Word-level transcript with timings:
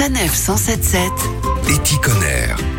Sanef 0.00 0.34
177 0.34 1.12
Éticonner. 1.68 2.69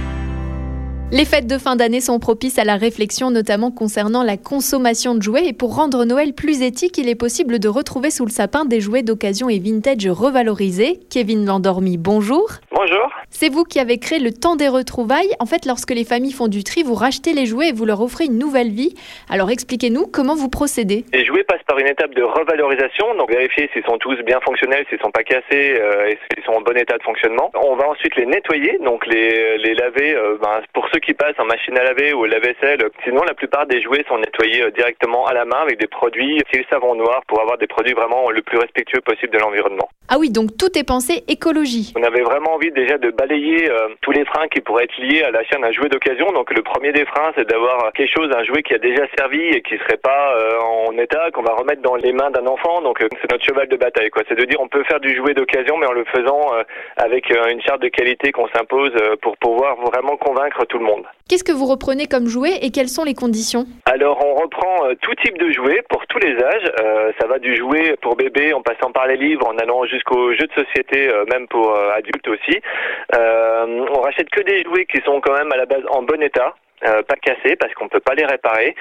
Les 1.13 1.25
fêtes 1.25 1.45
de 1.45 1.57
fin 1.57 1.75
d'année 1.75 1.99
sont 1.99 2.19
propices 2.19 2.57
à 2.57 2.63
la 2.63 2.77
réflexion, 2.77 3.31
notamment 3.31 3.69
concernant 3.69 4.23
la 4.23 4.37
consommation 4.37 5.13
de 5.13 5.21
jouets. 5.21 5.45
Et 5.45 5.51
pour 5.51 5.75
rendre 5.75 6.05
Noël 6.05 6.31
plus 6.31 6.61
éthique, 6.61 6.97
il 6.97 7.09
est 7.09 7.15
possible 7.15 7.59
de 7.59 7.67
retrouver 7.67 8.11
sous 8.11 8.23
le 8.23 8.31
sapin 8.31 8.63
des 8.63 8.79
jouets 8.79 9.03
d'occasion 9.03 9.49
et 9.49 9.59
vintage 9.59 10.07
revalorisés. 10.07 11.01
Kevin 11.09 11.45
Landormi, 11.45 11.97
bonjour. 11.97 12.47
Bonjour. 12.71 13.11
C'est 13.29 13.49
vous 13.49 13.65
qui 13.65 13.79
avez 13.79 13.97
créé 13.97 14.19
le 14.19 14.31
temps 14.31 14.55
des 14.55 14.69
retrouvailles. 14.69 15.29
En 15.41 15.45
fait, 15.45 15.65
lorsque 15.65 15.91
les 15.91 16.05
familles 16.05 16.31
font 16.31 16.47
du 16.47 16.63
tri, 16.63 16.81
vous 16.81 16.95
rachetez 16.95 17.33
les 17.33 17.45
jouets 17.45 17.69
et 17.69 17.73
vous 17.73 17.83
leur 17.83 17.99
offrez 18.01 18.25
une 18.25 18.37
nouvelle 18.37 18.71
vie. 18.71 18.95
Alors 19.29 19.51
expliquez-nous 19.51 20.07
comment 20.07 20.35
vous 20.35 20.49
procédez. 20.49 21.03
Les 21.11 21.25
jouets 21.25 21.43
passent 21.43 21.63
par 21.67 21.77
une 21.77 21.87
étape 21.87 22.15
de 22.15 22.23
revalorisation, 22.23 23.15
donc 23.15 23.29
vérifier 23.29 23.69
s'ils 23.73 23.83
sont 23.83 23.97
tous 23.97 24.15
bien 24.25 24.39
fonctionnels, 24.39 24.85
s'ils 24.87 24.99
sont 24.99 25.11
pas 25.11 25.23
cassés 25.23 25.75
euh, 25.77 26.07
et 26.07 26.17
s'ils 26.31 26.43
sont 26.45 26.53
en 26.53 26.61
bon 26.61 26.77
état 26.77 26.97
de 26.97 27.03
fonctionnement. 27.03 27.51
On 27.61 27.75
va 27.75 27.89
ensuite 27.89 28.15
les 28.15 28.25
nettoyer, 28.25 28.79
donc 28.81 29.05
les, 29.07 29.57
les 29.57 29.73
laver 29.73 30.15
euh, 30.15 30.37
ben, 30.41 30.61
pour 30.73 30.87
ceux 30.93 31.00
qui 31.01 31.13
passent 31.13 31.39
en 31.39 31.45
machine 31.45 31.77
à 31.77 31.83
laver 31.83 32.13
ou 32.13 32.21
au 32.21 32.25
lave-vaisselle. 32.25 32.89
Sinon, 33.03 33.21
la 33.23 33.33
plupart 33.33 33.65
des 33.65 33.81
jouets 33.81 34.05
sont 34.07 34.17
nettoyés 34.17 34.63
euh, 34.63 34.71
directement 34.71 35.25
à 35.25 35.33
la 35.33 35.45
main 35.45 35.61
avec 35.61 35.79
des 35.79 35.87
produits 35.87 36.39
style 36.47 36.65
savon 36.69 36.95
noir 36.95 37.21
pour 37.27 37.41
avoir 37.41 37.57
des 37.57 37.67
produits 37.67 37.93
vraiment 37.93 38.29
le 38.29 38.41
plus 38.41 38.57
respectueux 38.57 39.01
possible 39.01 39.33
de 39.33 39.39
l'environnement. 39.39 39.89
Ah 40.13 40.17
oui, 40.19 40.29
donc 40.29 40.57
tout 40.57 40.77
est 40.77 40.83
pensé 40.83 41.23
écologie. 41.29 41.93
On 41.95 42.03
avait 42.03 42.21
vraiment 42.21 42.55
envie 42.55 42.71
déjà 42.71 42.97
de 42.97 43.11
balayer 43.11 43.71
euh, 43.71 43.95
tous 44.01 44.11
les 44.11 44.25
freins 44.25 44.49
qui 44.49 44.59
pourraient 44.59 44.83
être 44.83 44.97
liés 44.97 45.23
à 45.23 45.31
l'achat 45.31 45.57
d'un 45.57 45.71
jouet 45.71 45.87
d'occasion. 45.87 46.27
Donc 46.33 46.53
le 46.53 46.61
premier 46.61 46.91
des 46.91 47.05
freins, 47.05 47.31
c'est 47.37 47.47
d'avoir 47.47 47.93
quelque 47.93 48.11
chose, 48.11 48.29
un 48.35 48.43
jouet 48.43 48.61
qui 48.61 48.73
a 48.73 48.77
déjà 48.77 49.03
servi 49.17 49.39
et 49.39 49.61
qui 49.61 49.77
serait 49.77 50.01
pas 50.03 50.35
euh, 50.35 50.59
en 50.59 50.97
état, 50.97 51.31
qu'on 51.31 51.43
va 51.43 51.53
remettre 51.53 51.81
dans 51.81 51.95
les 51.95 52.11
mains 52.11 52.29
d'un 52.29 52.45
enfant. 52.45 52.81
Donc 52.81 53.01
euh, 53.01 53.07
c'est 53.21 53.31
notre 53.31 53.45
cheval 53.45 53.69
de 53.69 53.77
bataille, 53.77 54.09
quoi. 54.09 54.23
C'est 54.27 54.37
de 54.37 54.43
dire 54.43 54.59
on 54.59 54.67
peut 54.67 54.83
faire 54.83 54.99
du 54.99 55.15
jouet 55.15 55.33
d'occasion, 55.33 55.77
mais 55.77 55.87
en 55.87 55.93
le 55.93 56.03
faisant 56.03 56.51
avec 56.97 57.29
une 57.29 57.61
charte 57.61 57.81
de 57.81 57.87
qualité 57.87 58.33
qu'on 58.33 58.49
s'impose 58.49 58.91
pour 59.21 59.37
pouvoir 59.37 59.77
vraiment 59.77 60.17
convaincre 60.17 60.65
tout 60.65 60.77
le 60.77 60.83
monde. 60.83 60.90
Qu'est-ce 61.31 61.45
que 61.45 61.53
vous 61.53 61.65
reprenez 61.65 62.07
comme 62.07 62.27
jouet 62.27 62.59
et 62.61 62.71
quelles 62.71 62.89
sont 62.89 63.05
les 63.05 63.13
conditions? 63.13 63.65
Alors 63.85 64.19
on 64.25 64.35
reprend 64.35 64.85
euh, 64.85 64.95
tout 65.01 65.15
type 65.23 65.37
de 65.37 65.49
jouets 65.51 65.81
pour 65.89 66.05
tous 66.07 66.19
les 66.19 66.35
âges. 66.35 66.71
Euh, 66.81 67.11
ça 67.19 67.27
va 67.27 67.39
du 67.39 67.55
jouet 67.55 67.95
pour 68.01 68.17
bébé 68.17 68.51
en 68.51 68.61
passant 68.61 68.91
par 68.91 69.07
les 69.07 69.15
livres, 69.15 69.47
en 69.47 69.57
allant 69.57 69.85
jusqu'aux 69.85 70.33
jeux 70.33 70.47
de 70.47 70.63
société, 70.63 71.07
euh, 71.07 71.23
même 71.31 71.47
pour 71.47 71.73
adultes 71.95 72.27
aussi. 72.27 72.59
On 73.13 74.01
rachète 74.01 74.29
que 74.29 74.41
des 74.41 74.63
jouets 74.63 74.85
qui 74.85 75.01
sont 75.05 75.21
quand 75.21 75.33
même 75.33 75.51
à 75.53 75.57
la 75.57 75.65
base 75.65 75.83
en 75.89 76.01
bon 76.03 76.21
état. 76.21 76.53
pas 76.81 77.15
cassés 77.21 77.55
parce 77.55 77.73
qu'on 77.75 77.87
peut 77.87 77.99
pas 77.99 78.15
les 78.15 78.25
réparer 78.25 78.75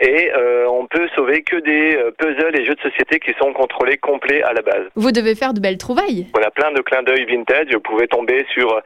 et 0.00 0.32
on 0.66 0.86
peut 0.86 1.06
sauver 1.14 1.42
que 1.42 1.56
des 1.56 1.98
puzzles 2.18 2.58
et 2.58 2.64
jeux 2.64 2.74
de 2.74 2.80
société 2.80 3.20
qui 3.20 3.32
sont 3.38 3.52
contrôlés 3.52 3.98
complets 3.98 4.42
à 4.42 4.52
la 4.52 4.62
base. 4.62 4.86
Vous 4.96 5.12
devez 5.12 5.34
faire 5.34 5.52
de 5.52 5.60
belles 5.60 5.78
trouvailles. 5.78 6.26
On 6.36 6.42
a 6.42 6.50
plein 6.50 6.72
de 6.72 6.80
clins 6.80 7.02
d'œil 7.02 7.26
vintage. 7.26 7.68
Vous 7.72 7.80
pouvez 7.80 8.08
tomber 8.08 8.46
sur 8.54 8.80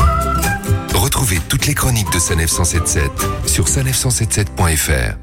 Retrouvez 0.96 1.38
toutes 1.50 1.66
les 1.68 1.74
chroniques 1.74 2.12
de 2.14 2.20
Sanef 2.20 2.50
177 2.50 3.04
sur 3.48 3.66
sanef177.fr. 3.66 5.23